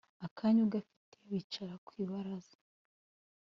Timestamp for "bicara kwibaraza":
1.31-2.55